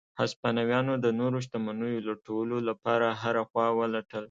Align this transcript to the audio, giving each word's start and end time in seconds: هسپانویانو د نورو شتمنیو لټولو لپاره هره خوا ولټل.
هسپانویانو 0.21 0.93
د 1.05 1.07
نورو 1.19 1.37
شتمنیو 1.45 2.05
لټولو 2.09 2.57
لپاره 2.69 3.07
هره 3.21 3.41
خوا 3.49 3.67
ولټل. 3.79 4.19